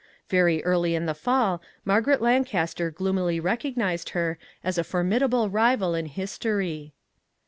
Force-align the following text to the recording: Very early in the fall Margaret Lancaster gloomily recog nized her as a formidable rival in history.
Very 0.29 0.63
early 0.63 0.95
in 0.95 1.05
the 1.05 1.13
fall 1.13 1.61
Margaret 1.85 2.23
Lancaster 2.23 2.89
gloomily 2.89 3.39
recog 3.39 3.75
nized 3.75 4.09
her 4.17 4.39
as 4.63 4.79
a 4.79 4.83
formidable 4.83 5.47
rival 5.47 5.93
in 5.93 6.07
history. 6.07 6.95